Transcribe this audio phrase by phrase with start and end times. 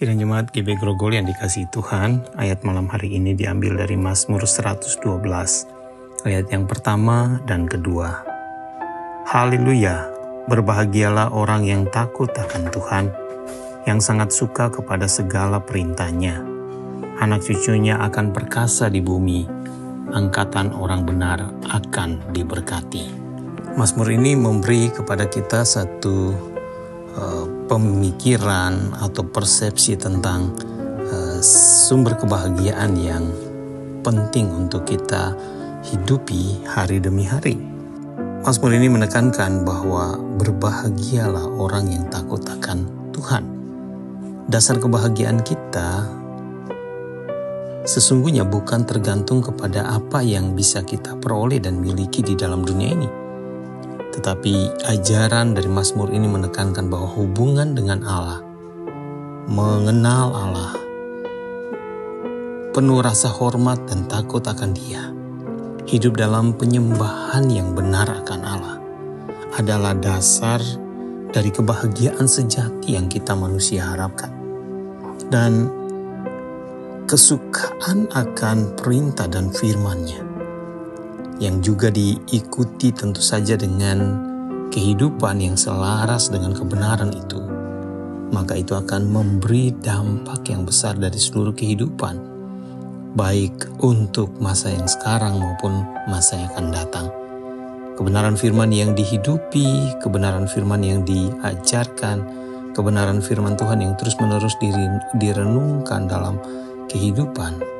[0.00, 4.96] Sidang Jemaat GB Grogol yang dikasih Tuhan, ayat malam hari ini diambil dari Mazmur 112,
[6.24, 8.24] ayat yang pertama dan kedua.
[9.28, 10.08] Haleluya,
[10.48, 13.12] berbahagialah orang yang takut akan Tuhan,
[13.84, 16.48] yang sangat suka kepada segala perintahnya.
[17.20, 19.44] Anak cucunya akan perkasa di bumi,
[20.16, 23.04] angkatan orang benar akan diberkati.
[23.76, 26.48] Mazmur ini memberi kepada kita satu
[27.10, 30.50] Eh, pemikiran atau persepsi tentang
[31.06, 31.38] uh,
[31.86, 33.30] sumber kebahagiaan yang
[34.02, 35.38] penting untuk kita
[35.86, 37.54] hidupi hari demi hari.
[38.42, 43.46] Mazmur ini menekankan bahwa berbahagialah orang yang takut akan Tuhan.
[44.50, 46.10] Dasar kebahagiaan kita
[47.86, 53.19] sesungguhnya bukan tergantung kepada apa yang bisa kita peroleh dan miliki di dalam dunia ini
[54.10, 58.42] tetapi ajaran dari Mazmur ini menekankan bahwa hubungan dengan Allah,
[59.46, 60.72] mengenal Allah,
[62.74, 65.14] penuh rasa hormat dan takut akan Dia,
[65.86, 68.76] hidup dalam penyembahan yang benar akan Allah,
[69.58, 70.58] adalah dasar
[71.30, 74.34] dari kebahagiaan sejati yang kita manusia harapkan.
[75.30, 75.70] Dan
[77.06, 80.29] kesukaan akan perintah dan firman-Nya
[81.40, 84.28] yang juga diikuti tentu saja dengan
[84.68, 87.40] kehidupan yang selaras dengan kebenaran itu,
[88.30, 92.20] maka itu akan memberi dampak yang besar dari seluruh kehidupan,
[93.16, 95.80] baik untuk masa yang sekarang maupun
[96.12, 97.06] masa yang akan datang.
[97.96, 102.20] Kebenaran firman yang dihidupi, kebenaran firman yang diajarkan,
[102.76, 104.56] kebenaran firman Tuhan yang terus-menerus
[105.16, 106.36] direnungkan dalam
[106.88, 107.79] kehidupan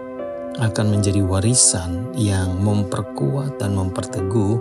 [0.61, 4.61] akan menjadi warisan yang memperkuat dan memperteguh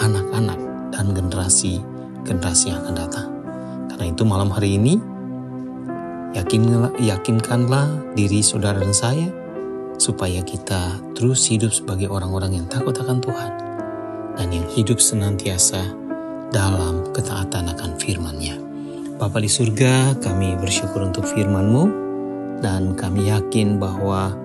[0.00, 0.56] anak-anak
[0.92, 1.84] dan generasi
[2.24, 3.28] generasi yang akan datang.
[3.92, 4.98] Karena itu malam hari ini
[7.00, 9.28] yakinkanlah diri saudara dan saya
[9.96, 13.50] supaya kita terus hidup sebagai orang-orang yang takut akan Tuhan
[14.36, 15.80] dan yang hidup senantiasa
[16.52, 18.60] dalam ketaatan akan firman-Nya.
[19.16, 22.04] Bapa di surga, kami bersyukur untuk firman-Mu
[22.60, 24.36] dan kami yakin bahwa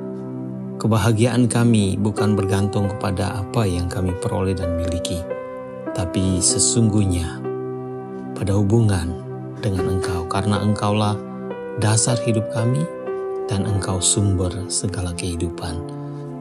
[0.81, 5.21] Kebahagiaan kami bukan bergantung kepada apa yang kami peroleh dan miliki,
[5.93, 7.37] tapi sesungguhnya
[8.33, 9.13] pada hubungan
[9.61, 11.13] dengan Engkau, karena Engkaulah
[11.77, 12.81] dasar hidup kami
[13.45, 15.85] dan Engkau sumber segala kehidupan.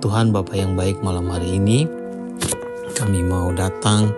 [0.00, 1.84] Tuhan Bapa yang baik malam hari ini,
[2.96, 4.08] kami mau datang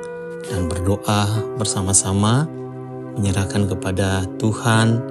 [0.47, 2.47] dan berdoa bersama-sama
[3.19, 5.03] menyerahkan kepada Tuhan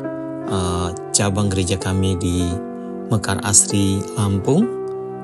[0.48, 2.48] uh, cabang gereja kami di
[3.12, 4.81] Mekar Asri Lampung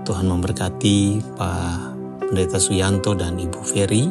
[0.07, 1.79] Tuhan memberkati Pak
[2.31, 4.07] Pendeta Suyanto dan Ibu Ferry,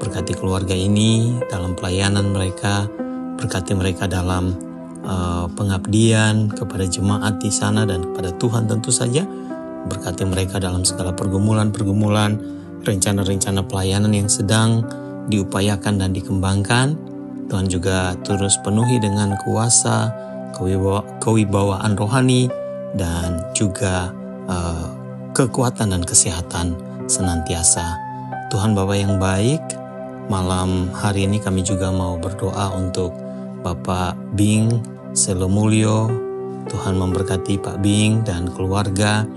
[0.00, 2.88] berkati keluarga ini dalam pelayanan mereka,
[3.36, 4.56] berkati mereka dalam
[5.04, 9.28] uh, pengabdian kepada jemaat di sana dan kepada Tuhan tentu saja,
[9.92, 12.40] berkati mereka dalam segala pergumulan-pergumulan,
[12.88, 14.88] rencana-rencana pelayanan yang sedang
[15.28, 16.96] diupayakan dan dikembangkan.
[17.52, 20.12] Tuhan juga terus penuhi dengan kuasa,
[21.20, 22.48] kewibawaan rohani,
[22.96, 24.12] dan juga
[24.48, 25.05] uh,
[25.36, 26.72] kekuatan dan kesehatan
[27.12, 27.84] senantiasa.
[28.48, 29.60] Tuhan Bapa yang baik,
[30.32, 33.12] malam hari ini kami juga mau berdoa untuk
[33.60, 34.80] Bapak Bing
[35.12, 36.08] Selomulyo.
[36.72, 39.28] Tuhan memberkati Pak Bing dan keluarga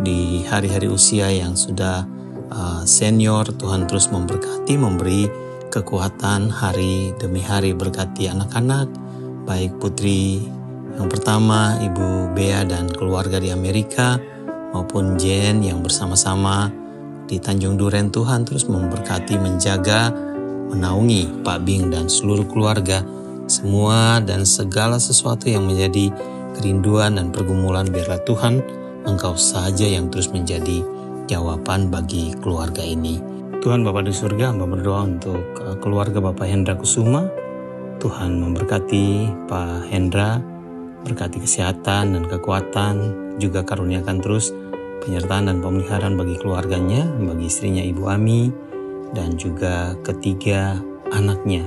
[0.00, 2.08] di hari-hari usia yang sudah
[2.48, 3.44] uh, senior.
[3.44, 5.28] Tuhan terus memberkati, memberi
[5.68, 8.88] kekuatan hari demi hari berkati anak-anak,
[9.44, 10.40] baik putri
[10.96, 14.16] yang pertama, Ibu Bea dan keluarga di Amerika,
[14.76, 16.68] maupun Jen yang bersama-sama
[17.24, 20.12] di Tanjung Duren Tuhan terus memberkati, menjaga,
[20.68, 23.00] menaungi Pak Bing dan seluruh keluarga,
[23.48, 26.12] semua dan segala sesuatu yang menjadi
[26.60, 28.60] kerinduan dan pergumulan biarlah Tuhan
[29.06, 30.82] Engkau saja yang terus menjadi
[31.30, 33.22] jawaban bagi keluarga ini.
[33.62, 37.26] Tuhan Bapa di surga, hamba berdoa untuk uh, keluarga Bapak Hendra Kusuma.
[38.02, 40.42] Tuhan memberkati Pak Hendra,
[41.06, 42.94] berkati kesehatan dan kekuatan,
[43.38, 44.50] juga karuniakan terus
[45.04, 48.48] penyertaan dan pemeliharaan bagi keluarganya, bagi istrinya Ibu Ami,
[49.12, 50.80] dan juga ketiga
[51.12, 51.64] anaknya.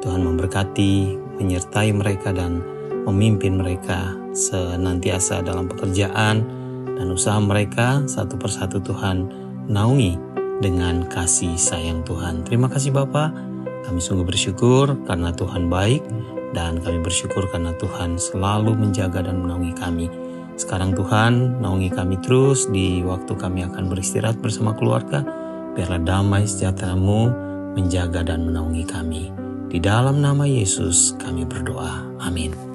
[0.00, 2.64] Tuhan memberkati, menyertai mereka dan
[3.04, 6.44] memimpin mereka senantiasa dalam pekerjaan
[6.96, 9.28] dan usaha mereka satu persatu Tuhan
[9.68, 10.16] naungi
[10.60, 12.44] dengan kasih sayang Tuhan.
[12.44, 13.32] Terima kasih Bapak,
[13.88, 16.04] kami sungguh bersyukur karena Tuhan baik
[16.52, 20.06] dan kami bersyukur karena Tuhan selalu menjaga dan menaungi kami.
[20.60, 25.24] Sekarang Tuhan, naungi kami terus di waktu kami akan beristirahat bersama keluarga.
[25.72, 27.20] Biarlah damai sejahtera-Mu
[27.72, 29.32] menjaga dan menaungi kami.
[29.72, 32.04] Di dalam nama Yesus kami berdoa.
[32.20, 32.69] Amin.